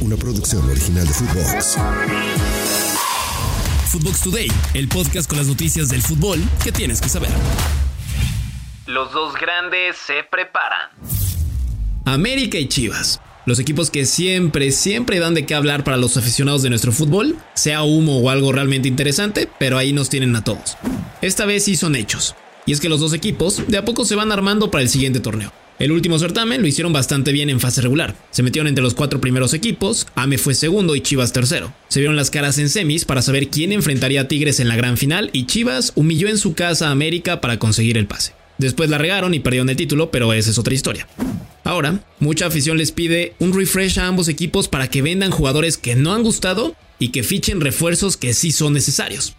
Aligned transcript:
una 0.00 0.16
producción 0.16 0.68
original 0.68 1.06
de 1.06 1.12
Footbox. 1.12 1.76
Footbox 3.88 4.20
Today, 4.22 4.48
el 4.74 4.88
podcast 4.88 5.28
con 5.28 5.38
las 5.38 5.46
noticias 5.46 5.88
del 5.88 6.02
fútbol 6.02 6.40
que 6.62 6.72
tienes 6.72 7.00
que 7.00 7.08
saber. 7.08 7.30
Los 8.86 9.12
dos 9.12 9.34
grandes 9.34 9.96
se 9.96 10.24
preparan. 10.30 10.90
América 12.04 12.58
y 12.58 12.68
Chivas. 12.68 13.20
Los 13.46 13.58
equipos 13.58 13.90
que 13.90 14.06
siempre, 14.06 14.70
siempre 14.70 15.18
dan 15.18 15.34
de 15.34 15.46
qué 15.46 15.54
hablar 15.54 15.82
para 15.84 15.96
los 15.96 16.16
aficionados 16.16 16.62
de 16.62 16.70
nuestro 16.70 16.92
fútbol, 16.92 17.36
sea 17.54 17.82
humo 17.82 18.18
o 18.18 18.30
algo 18.30 18.52
realmente 18.52 18.88
interesante, 18.88 19.48
pero 19.58 19.78
ahí 19.78 19.92
nos 19.92 20.08
tienen 20.08 20.36
a 20.36 20.44
todos. 20.44 20.76
Esta 21.20 21.46
vez 21.46 21.64
sí 21.64 21.76
son 21.76 21.96
hechos. 21.96 22.34
Y 22.66 22.72
es 22.72 22.80
que 22.80 22.88
los 22.88 23.00
dos 23.00 23.12
equipos 23.12 23.66
de 23.66 23.78
a 23.78 23.84
poco 23.84 24.04
se 24.04 24.14
van 24.14 24.32
armando 24.32 24.70
para 24.70 24.82
el 24.82 24.88
siguiente 24.88 25.20
torneo. 25.20 25.52
El 25.80 25.92
último 25.92 26.18
certamen 26.18 26.60
lo 26.60 26.68
hicieron 26.68 26.92
bastante 26.92 27.32
bien 27.32 27.48
en 27.48 27.58
fase 27.58 27.80
regular. 27.80 28.14
Se 28.32 28.42
metieron 28.42 28.68
entre 28.68 28.84
los 28.84 28.92
cuatro 28.92 29.18
primeros 29.18 29.54
equipos, 29.54 30.06
Ame 30.14 30.36
fue 30.36 30.52
segundo 30.52 30.94
y 30.94 31.00
Chivas 31.00 31.32
tercero. 31.32 31.72
Se 31.88 32.00
vieron 32.00 32.16
las 32.16 32.28
caras 32.28 32.58
en 32.58 32.68
semis 32.68 33.06
para 33.06 33.22
saber 33.22 33.48
quién 33.48 33.72
enfrentaría 33.72 34.20
a 34.20 34.28
Tigres 34.28 34.60
en 34.60 34.68
la 34.68 34.76
gran 34.76 34.98
final 34.98 35.30
y 35.32 35.46
Chivas 35.46 35.92
humilló 35.94 36.28
en 36.28 36.36
su 36.36 36.52
casa 36.52 36.88
a 36.88 36.90
América 36.90 37.40
para 37.40 37.58
conseguir 37.58 37.96
el 37.96 38.06
pase. 38.06 38.34
Después 38.58 38.90
la 38.90 38.98
regaron 38.98 39.32
y 39.32 39.40
perdieron 39.40 39.70
el 39.70 39.76
título, 39.76 40.10
pero 40.10 40.34
esa 40.34 40.50
es 40.50 40.58
otra 40.58 40.74
historia. 40.74 41.08
Ahora, 41.64 42.04
mucha 42.18 42.44
afición 42.44 42.76
les 42.76 42.92
pide 42.92 43.32
un 43.38 43.54
refresh 43.54 44.00
a 44.00 44.06
ambos 44.06 44.28
equipos 44.28 44.68
para 44.68 44.88
que 44.88 45.00
vendan 45.00 45.30
jugadores 45.30 45.78
que 45.78 45.94
no 45.94 46.12
han 46.12 46.22
gustado 46.22 46.76
y 46.98 47.08
que 47.08 47.22
fichen 47.22 47.62
refuerzos 47.62 48.18
que 48.18 48.34
sí 48.34 48.52
son 48.52 48.74
necesarios. 48.74 49.34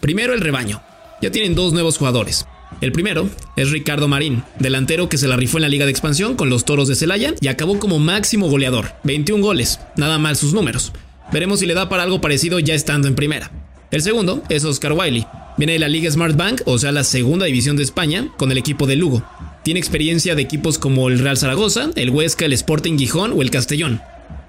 Primero 0.00 0.32
el 0.32 0.40
rebaño. 0.40 0.82
Ya 1.20 1.30
tienen 1.30 1.54
dos 1.54 1.74
nuevos 1.74 1.98
jugadores. 1.98 2.46
El 2.80 2.92
primero 2.92 3.28
es 3.56 3.70
Ricardo 3.70 4.08
Marín, 4.08 4.42
delantero 4.58 5.08
que 5.08 5.18
se 5.18 5.28
la 5.28 5.36
rifó 5.36 5.58
en 5.58 5.62
la 5.62 5.68
Liga 5.68 5.84
de 5.84 5.90
Expansión 5.90 6.34
con 6.34 6.50
los 6.50 6.64
Toros 6.64 6.88
de 6.88 6.96
Celaya 6.96 7.34
y 7.40 7.48
acabó 7.48 7.78
como 7.78 7.98
máximo 7.98 8.48
goleador, 8.48 8.92
21 9.04 9.42
goles, 9.42 9.78
nada 9.96 10.18
mal 10.18 10.36
sus 10.36 10.52
números. 10.52 10.92
Veremos 11.32 11.60
si 11.60 11.66
le 11.66 11.74
da 11.74 11.88
para 11.88 12.02
algo 12.02 12.20
parecido 12.20 12.58
ya 12.58 12.74
estando 12.74 13.08
en 13.08 13.14
primera. 13.14 13.50
El 13.90 14.02
segundo 14.02 14.42
es 14.48 14.64
Oscar 14.64 14.92
Wiley. 14.92 15.26
Viene 15.58 15.74
de 15.74 15.78
la 15.78 15.88
Liga 15.88 16.10
Smart 16.10 16.36
Bank, 16.36 16.62
o 16.64 16.78
sea, 16.78 16.92
la 16.92 17.04
segunda 17.04 17.46
división 17.46 17.76
de 17.76 17.82
España, 17.82 18.28
con 18.36 18.50
el 18.50 18.58
equipo 18.58 18.86
de 18.86 18.96
Lugo. 18.96 19.22
Tiene 19.62 19.80
experiencia 19.80 20.34
de 20.34 20.42
equipos 20.42 20.78
como 20.78 21.08
el 21.08 21.18
Real 21.18 21.36
Zaragoza, 21.36 21.90
el 21.94 22.10
Huesca, 22.10 22.46
el 22.46 22.52
Sporting 22.52 22.98
Gijón 22.98 23.32
o 23.36 23.42
el 23.42 23.50
Castellón. 23.50 24.00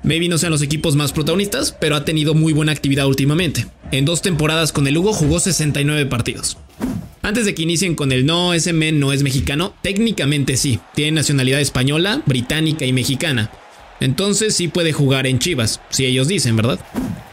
Maybe 0.04 0.28
no 0.28 0.38
sean 0.38 0.52
los 0.52 0.62
equipos 0.62 0.96
más 0.96 1.14
protagonistas, 1.14 1.76
pero 1.80 1.96
ha 1.96 2.04
tenido 2.04 2.34
muy 2.34 2.52
buena 2.52 2.72
actividad 2.72 3.08
últimamente. 3.08 3.68
En 3.92 4.06
dos 4.06 4.22
temporadas 4.22 4.72
con 4.72 4.88
el 4.88 4.96
Lugo 4.96 5.14
jugó 5.14 5.40
69 5.40 6.06
partidos. 6.08 6.58
Antes 7.26 7.46
de 7.46 7.56
que 7.56 7.64
inicien 7.64 7.96
con 7.96 8.12
el 8.12 8.26
no, 8.26 8.54
ese 8.54 8.74
men 8.74 9.00
no 9.00 9.14
es 9.14 9.24
mexicano, 9.24 9.74
técnicamente 9.82 10.58
sí, 10.58 10.82
tiene 10.94 11.14
nacionalidad 11.14 11.62
española, 11.62 12.22
británica 12.26 12.86
y 12.86 12.92
mexicana. 12.92 13.50
Entonces 14.02 14.58
sí 14.58 14.68
puede 14.68 14.92
jugar 14.92 15.26
en 15.26 15.40
Chivas, 15.40 15.80
si 15.90 16.06
ellos 16.06 16.28
dicen, 16.28 16.58
¿verdad? 16.58 16.82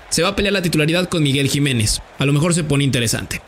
Se 0.08 0.22
va 0.22 0.28
a 0.28 0.36
pelear 0.36 0.52
la 0.52 0.62
titularidad 0.62 1.08
con 1.08 1.24
Miguel 1.24 1.48
Jiménez, 1.48 2.00
a 2.20 2.24
lo 2.24 2.32
mejor 2.32 2.54
se 2.54 2.62
pone 2.62 2.84
interesante. 2.84 3.42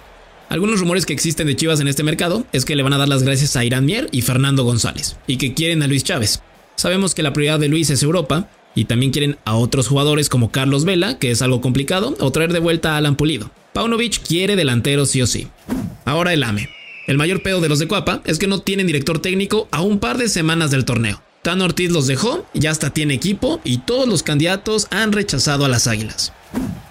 Algunos 0.49 0.81
rumores 0.81 1.07
que 1.07 1.13
existen 1.13 1.47
de 1.47 1.55
Chivas 1.55 1.79
en 1.79 1.87
este 1.87 2.03
mercado 2.03 2.45
es 2.51 2.65
que 2.65 2.75
le 2.75 2.83
van 2.83 2.93
a 2.93 2.99
dar 2.99 3.09
las 3.09 3.23
gracias 3.23 3.55
a 3.55 3.65
Irán 3.65 3.87
Mier 3.87 4.09
y 4.11 4.23
Fernando 4.23 4.65
González, 4.65 5.17
y 5.29 5.37
que 5.37 5.55
quieren 5.55 5.85
a 5.85 5.87
Luis 5.87 6.03
Chávez. 6.03 6.43
Sabemos 6.75 7.15
que 7.15 7.23
la 7.23 7.33
prioridad 7.33 7.61
de 7.61 7.69
Luis 7.69 7.89
es 7.91 8.03
Europa, 8.03 8.51
y 8.75 8.87
también 8.87 9.13
quieren 9.13 9.37
a 9.45 9.55
otros 9.55 9.87
jugadores 9.87 10.29
como 10.29 10.51
Carlos 10.51 10.85
Vela, 10.85 11.21
que 11.21 11.31
es 11.31 11.41
algo 11.41 11.61
complicado, 11.61 12.17
o 12.19 12.33
traer 12.33 12.53
de 12.53 12.59
vuelta 12.59 12.95
a 12.95 12.97
Alan 12.97 13.15
Pulido. 13.15 13.53
Paunovic 13.75 14.27
quiere 14.27 14.57
delantero 14.57 15.07
sí 15.07 15.23
o 15.23 15.27
sí. 15.29 15.47
Ahora 16.05 16.33
el 16.33 16.43
AME. 16.45 16.69
El 17.07 17.19
mayor 17.19 17.43
pedo 17.43 17.61
de 17.61 17.69
los 17.69 17.79
de 17.79 17.89
Cuapa 17.89 18.23
es 18.25 18.39
que 18.39 18.47
no 18.47 18.61
tienen 18.61 18.87
director 18.87 19.21
técnico 19.21 19.69
a 19.71 19.83
un 19.83 19.99
par 19.99 20.19
de 20.19 20.29
semanas 20.29 20.71
del 20.71 20.85
torneo. 20.85 21.23
Tan 21.43 21.61
Ortiz 21.61 21.91
los 21.91 22.07
dejó, 22.07 22.47
ya 22.55 22.71
hasta 22.71 22.91
tiene 22.91 23.15
equipo 23.15 23.61
y 23.65 23.79
todos 23.79 24.09
los 24.09 24.23
candidatos 24.23 24.87
han 24.91 25.11
rechazado 25.11 25.65
a 25.65 25.69
las 25.69 25.89
Águilas. 25.89 26.33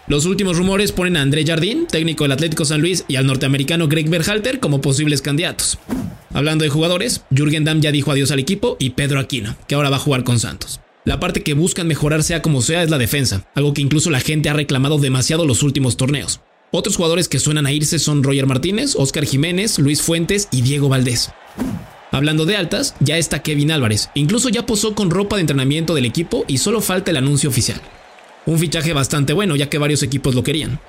Los 0.07 0.25
últimos 0.25 0.57
rumores 0.57 0.91
ponen 0.91 1.15
a 1.15 1.21
André 1.21 1.45
Jardín, 1.45 1.87
técnico 1.89 2.25
del 2.25 2.33
Atlético 2.33 2.65
San 2.65 2.81
Luis, 2.81 3.05
y 3.07 3.15
al 3.15 3.25
norteamericano 3.25 3.87
Greg 3.87 4.09
Berhalter 4.09 4.59
como 4.59 4.81
posibles 4.81 5.21
candidatos. 5.21 5.77
Hablando 6.33 6.65
de 6.65 6.69
jugadores, 6.69 7.21
Jürgen 7.33 7.63
Damm 7.63 7.79
ya 7.79 7.93
dijo 7.93 8.11
adiós 8.11 8.31
al 8.31 8.39
equipo 8.39 8.75
y 8.77 8.89
Pedro 8.89 9.19
Aquino, 9.19 9.55
que 9.69 9.75
ahora 9.75 9.89
va 9.89 9.95
a 9.95 9.99
jugar 9.99 10.25
con 10.25 10.37
Santos. 10.37 10.81
La 11.05 11.21
parte 11.21 11.43
que 11.43 11.53
buscan 11.53 11.87
mejorar 11.87 12.23
sea 12.23 12.41
como 12.41 12.61
sea 12.61 12.83
es 12.83 12.89
la 12.89 12.97
defensa, 12.97 13.47
algo 13.55 13.73
que 13.73 13.81
incluso 13.81 14.09
la 14.09 14.19
gente 14.19 14.49
ha 14.49 14.53
reclamado 14.53 14.97
demasiado 14.97 15.45
los 15.45 15.63
últimos 15.63 15.95
torneos. 15.95 16.41
Otros 16.73 16.95
jugadores 16.95 17.27
que 17.27 17.37
suenan 17.37 17.65
a 17.65 17.73
irse 17.73 17.99
son 17.99 18.23
Roger 18.23 18.45
Martínez, 18.45 18.95
Oscar 18.95 19.25
Jiménez, 19.25 19.77
Luis 19.77 20.01
Fuentes 20.01 20.47
y 20.51 20.61
Diego 20.61 20.87
Valdés. 20.87 21.29
Hablando 22.11 22.45
de 22.45 22.55
altas, 22.55 22.95
ya 23.01 23.17
está 23.17 23.43
Kevin 23.43 23.71
Álvarez, 23.71 24.09
incluso 24.13 24.47
ya 24.47 24.65
posó 24.65 24.95
con 24.95 25.09
ropa 25.09 25.35
de 25.35 25.41
entrenamiento 25.41 25.93
del 25.93 26.05
equipo 26.05 26.45
y 26.47 26.59
solo 26.59 26.79
falta 26.79 27.11
el 27.11 27.17
anuncio 27.17 27.49
oficial. 27.49 27.81
Un 28.45 28.57
fichaje 28.57 28.93
bastante 28.93 29.33
bueno 29.33 29.57
ya 29.57 29.69
que 29.69 29.79
varios 29.79 30.01
equipos 30.01 30.33
lo 30.33 30.43
querían. 30.43 30.79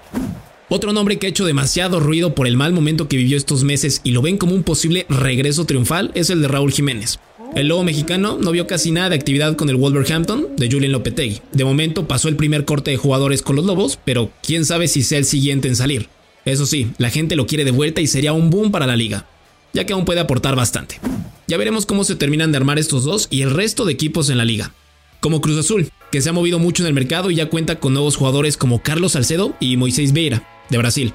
Otro 0.68 0.92
nombre 0.92 1.18
que 1.18 1.26
ha 1.26 1.30
hecho 1.30 1.44
demasiado 1.44 1.98
ruido 1.98 2.32
por 2.32 2.46
el 2.46 2.56
mal 2.56 2.72
momento 2.72 3.08
que 3.08 3.16
vivió 3.16 3.36
estos 3.36 3.64
meses 3.64 4.00
y 4.04 4.12
lo 4.12 4.22
ven 4.22 4.38
como 4.38 4.54
un 4.54 4.62
posible 4.62 5.04
regreso 5.08 5.64
triunfal 5.64 6.12
es 6.14 6.30
el 6.30 6.42
de 6.42 6.48
Raúl 6.48 6.72
Jiménez. 6.72 7.18
El 7.54 7.68
lobo 7.68 7.84
mexicano 7.84 8.38
no 8.40 8.50
vio 8.50 8.66
casi 8.66 8.92
nada 8.92 9.10
de 9.10 9.16
actividad 9.16 9.56
con 9.56 9.68
el 9.68 9.76
Wolverhampton 9.76 10.56
de 10.56 10.70
Julian 10.70 10.92
Lopetegui. 10.92 11.42
De 11.52 11.64
momento 11.64 12.08
pasó 12.08 12.28
el 12.28 12.36
primer 12.36 12.64
corte 12.64 12.90
de 12.90 12.96
jugadores 12.96 13.42
con 13.42 13.56
los 13.56 13.66
Lobos, 13.66 13.98
pero 14.02 14.30
quién 14.42 14.64
sabe 14.64 14.88
si 14.88 15.02
sea 15.02 15.18
el 15.18 15.26
siguiente 15.26 15.68
en 15.68 15.76
salir. 15.76 16.08
Eso 16.46 16.64
sí, 16.64 16.92
la 16.96 17.10
gente 17.10 17.36
lo 17.36 17.46
quiere 17.46 17.66
de 17.66 17.70
vuelta 17.70 18.00
y 18.00 18.06
sería 18.06 18.32
un 18.32 18.48
boom 18.48 18.70
para 18.70 18.86
la 18.86 18.96
liga, 18.96 19.26
ya 19.74 19.84
que 19.84 19.92
aún 19.92 20.06
puede 20.06 20.20
aportar 20.20 20.56
bastante. 20.56 20.98
Ya 21.46 21.58
veremos 21.58 21.84
cómo 21.84 22.04
se 22.04 22.16
terminan 22.16 22.52
de 22.52 22.56
armar 22.56 22.78
estos 22.78 23.04
dos 23.04 23.28
y 23.28 23.42
el 23.42 23.50
resto 23.50 23.84
de 23.84 23.92
equipos 23.92 24.30
en 24.30 24.38
la 24.38 24.46
liga. 24.46 24.72
Como 25.20 25.42
Cruz 25.42 25.58
Azul, 25.58 25.90
que 26.10 26.22
se 26.22 26.30
ha 26.30 26.32
movido 26.32 26.58
mucho 26.58 26.82
en 26.82 26.86
el 26.86 26.94
mercado 26.94 27.30
y 27.30 27.34
ya 27.34 27.50
cuenta 27.50 27.78
con 27.78 27.92
nuevos 27.92 28.16
jugadores 28.16 28.56
como 28.56 28.82
Carlos 28.82 29.12
Salcedo 29.12 29.54
y 29.60 29.76
Moisés 29.76 30.14
Vieira, 30.14 30.48
de 30.70 30.78
Brasil. 30.78 31.12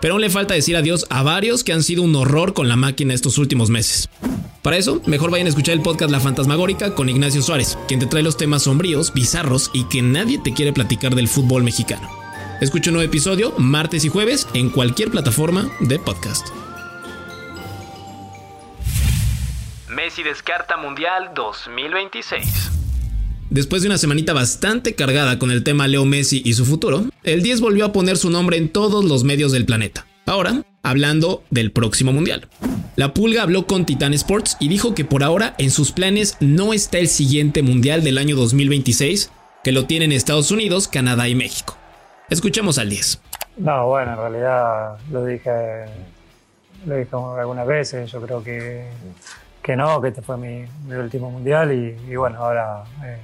Pero 0.00 0.14
aún 0.14 0.20
le 0.20 0.30
falta 0.30 0.54
decir 0.54 0.76
adiós 0.76 1.06
a 1.10 1.22
varios 1.22 1.62
que 1.62 1.72
han 1.72 1.84
sido 1.84 2.02
un 2.02 2.14
horror 2.16 2.54
con 2.54 2.68
la 2.68 2.76
máquina 2.76 3.14
estos 3.14 3.38
últimos 3.38 3.70
meses. 3.70 4.08
Para 4.66 4.78
eso, 4.78 5.00
mejor 5.06 5.30
vayan 5.30 5.46
a 5.46 5.50
escuchar 5.50 5.76
el 5.76 5.80
podcast 5.80 6.10
La 6.10 6.18
Fantasmagórica 6.18 6.92
con 6.92 7.08
Ignacio 7.08 7.40
Suárez, 7.40 7.78
quien 7.86 8.00
te 8.00 8.06
trae 8.06 8.24
los 8.24 8.36
temas 8.36 8.64
sombríos, 8.64 9.14
bizarros 9.14 9.70
y 9.72 9.84
que 9.84 10.02
nadie 10.02 10.40
te 10.40 10.54
quiere 10.54 10.72
platicar 10.72 11.14
del 11.14 11.28
fútbol 11.28 11.62
mexicano. 11.62 12.10
Escucha 12.60 12.90
un 12.90 12.94
nuevo 12.94 13.08
episodio 13.08 13.52
martes 13.58 14.04
y 14.04 14.08
jueves 14.08 14.48
en 14.54 14.70
cualquier 14.70 15.12
plataforma 15.12 15.70
de 15.78 16.00
podcast. 16.00 16.48
Messi 19.88 20.24
descarta 20.24 20.76
Mundial 20.76 21.30
2026. 21.36 22.72
Después 23.50 23.82
de 23.82 23.88
una 23.88 23.98
semanita 23.98 24.32
bastante 24.32 24.96
cargada 24.96 25.38
con 25.38 25.52
el 25.52 25.62
tema 25.62 25.86
Leo 25.86 26.04
Messi 26.04 26.42
y 26.44 26.54
su 26.54 26.66
futuro, 26.66 27.04
el 27.22 27.44
10 27.44 27.60
volvió 27.60 27.84
a 27.84 27.92
poner 27.92 28.16
su 28.16 28.30
nombre 28.30 28.56
en 28.56 28.68
todos 28.68 29.04
los 29.04 29.22
medios 29.22 29.52
del 29.52 29.64
planeta. 29.64 30.06
Ahora, 30.28 30.64
hablando 30.82 31.44
del 31.50 31.70
próximo 31.70 32.12
mundial. 32.12 32.48
La 32.96 33.14
Pulga 33.14 33.42
habló 33.42 33.68
con 33.68 33.86
Titan 33.86 34.12
Sports 34.12 34.56
y 34.58 34.68
dijo 34.68 34.92
que 34.92 35.04
por 35.04 35.22
ahora 35.22 35.54
en 35.58 35.70
sus 35.70 35.92
planes 35.92 36.36
no 36.40 36.72
está 36.72 36.98
el 36.98 37.06
siguiente 37.06 37.62
mundial 37.62 38.02
del 38.02 38.18
año 38.18 38.34
2026, 38.34 39.30
que 39.62 39.70
lo 39.70 39.86
tienen 39.86 40.10
Estados 40.10 40.50
Unidos, 40.50 40.88
Canadá 40.88 41.28
y 41.28 41.36
México. 41.36 41.76
Escuchemos 42.28 42.76
al 42.78 42.90
10. 42.90 43.20
No, 43.58 43.86
bueno, 43.86 44.14
en 44.14 44.18
realidad 44.18 44.98
lo 45.12 45.24
dije, 45.24 45.84
lo 46.86 46.96
dije 46.96 47.10
algunas 47.38 47.66
veces, 47.68 48.10
yo 48.10 48.20
creo 48.20 48.42
que, 48.42 48.88
que 49.62 49.76
no, 49.76 50.00
que 50.00 50.08
este 50.08 50.22
fue 50.22 50.36
mi, 50.38 50.64
último 50.92 51.30
mundial 51.30 51.72
y, 51.72 52.16
bueno, 52.16 52.38
ahora 52.38 52.82
eh, 53.04 53.18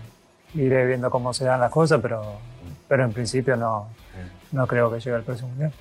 iré 0.54 0.86
viendo 0.86 1.10
cómo 1.10 1.34
se 1.34 1.46
dan 1.46 1.58
las 1.58 1.72
cosas, 1.72 1.98
pero, 2.00 2.38
pero 2.86 3.02
en 3.02 3.12
principio 3.12 3.56
no, 3.56 3.88
no 4.52 4.68
creo 4.68 4.88
que 4.92 5.00
llegue 5.00 5.16
el 5.16 5.24
próximo 5.24 5.48
mundial. 5.48 5.72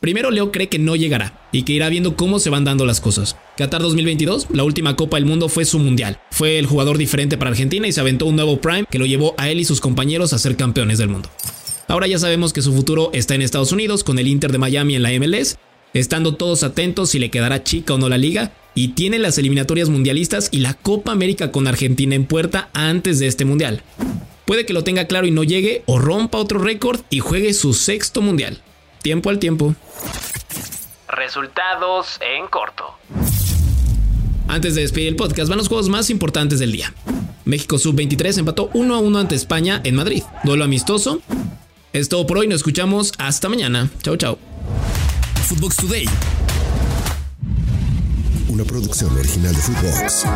Primero 0.00 0.30
Leo 0.30 0.50
cree 0.50 0.70
que 0.70 0.78
no 0.78 0.96
llegará 0.96 1.46
y 1.52 1.64
que 1.64 1.74
irá 1.74 1.90
viendo 1.90 2.16
cómo 2.16 2.38
se 2.38 2.48
van 2.48 2.64
dando 2.64 2.86
las 2.86 3.02
cosas. 3.02 3.36
Qatar 3.58 3.82
2022, 3.82 4.46
la 4.50 4.64
última 4.64 4.96
Copa 4.96 5.18
del 5.18 5.26
Mundo 5.26 5.50
fue 5.50 5.66
su 5.66 5.78
mundial. 5.78 6.18
Fue 6.30 6.58
el 6.58 6.64
jugador 6.64 6.96
diferente 6.96 7.36
para 7.36 7.50
Argentina 7.50 7.86
y 7.86 7.92
se 7.92 8.00
aventó 8.00 8.24
un 8.24 8.36
nuevo 8.36 8.62
prime 8.62 8.86
que 8.90 8.98
lo 8.98 9.04
llevó 9.04 9.34
a 9.36 9.50
él 9.50 9.60
y 9.60 9.66
sus 9.66 9.82
compañeros 9.82 10.32
a 10.32 10.38
ser 10.38 10.56
campeones 10.56 10.96
del 10.96 11.10
mundo. 11.10 11.28
Ahora 11.86 12.06
ya 12.06 12.18
sabemos 12.18 12.54
que 12.54 12.62
su 12.62 12.72
futuro 12.72 13.10
está 13.12 13.34
en 13.34 13.42
Estados 13.42 13.72
Unidos 13.72 14.02
con 14.02 14.18
el 14.18 14.26
Inter 14.26 14.52
de 14.52 14.56
Miami 14.56 14.94
en 14.94 15.02
la 15.02 15.10
MLS, 15.12 15.58
estando 15.92 16.34
todos 16.34 16.62
atentos 16.62 17.10
si 17.10 17.18
le 17.18 17.30
quedará 17.30 17.62
chica 17.62 17.92
o 17.92 17.98
no 17.98 18.08
la 18.08 18.16
liga 18.16 18.52
y 18.74 18.88
tiene 18.88 19.18
las 19.18 19.36
eliminatorias 19.36 19.90
mundialistas 19.90 20.48
y 20.50 20.60
la 20.60 20.72
Copa 20.72 21.12
América 21.12 21.52
con 21.52 21.66
Argentina 21.66 22.14
en 22.14 22.24
puerta 22.24 22.70
antes 22.72 23.18
de 23.18 23.26
este 23.26 23.44
mundial. 23.44 23.82
Puede 24.46 24.64
que 24.64 24.72
lo 24.72 24.82
tenga 24.82 25.04
claro 25.04 25.26
y 25.26 25.30
no 25.30 25.44
llegue 25.44 25.82
o 25.84 25.98
rompa 25.98 26.38
otro 26.38 26.58
récord 26.58 27.00
y 27.10 27.18
juegue 27.18 27.52
su 27.52 27.74
sexto 27.74 28.22
mundial. 28.22 28.62
Tiempo 29.02 29.30
al 29.30 29.38
tiempo. 29.38 29.74
Resultados 31.08 32.18
en 32.20 32.46
corto. 32.48 32.84
Antes 34.48 34.74
de 34.74 34.82
despedir 34.82 35.08
el 35.08 35.16
podcast, 35.16 35.48
van 35.48 35.58
los 35.58 35.68
juegos 35.68 35.88
más 35.88 36.10
importantes 36.10 36.58
del 36.58 36.72
día. 36.72 36.92
México 37.44 37.78
Sub-23 37.78 38.38
empató 38.38 38.70
1 38.74 38.94
a 38.94 38.98
1 38.98 39.18
ante 39.18 39.34
España 39.34 39.80
en 39.84 39.94
Madrid. 39.94 40.22
Duelo 40.44 40.64
amistoso. 40.64 41.20
Es 41.92 42.08
todo 42.08 42.26
por 42.26 42.38
hoy, 42.38 42.46
nos 42.46 42.56
escuchamos 42.56 43.12
hasta 43.18 43.48
mañana. 43.48 43.90
Chao, 44.02 44.16
chao. 44.16 44.38
Footbox 45.46 45.76
Today. 45.76 46.04
Una 48.48 48.64
producción 48.64 49.16
original 49.16 49.54
de 49.54 49.60
Footbox. 49.60 50.26